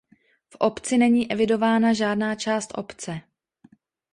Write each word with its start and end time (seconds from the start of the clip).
V 0.49 0.55
obci 0.59 0.97
není 0.97 1.31
evidována 1.31 1.93
žádná 1.93 2.35
část 2.35 2.77
obce. 2.77 3.21